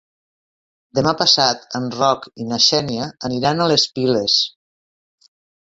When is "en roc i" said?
1.81-2.49